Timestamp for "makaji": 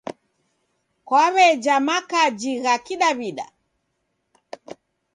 1.87-2.51